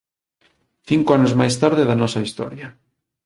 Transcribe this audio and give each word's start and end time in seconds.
Cinco 0.89 1.09
anos 1.17 1.33
máis 1.39 1.55
tarde 1.61 1.83
da 1.89 1.99
nosa 2.01 2.23
historia. 2.25 2.67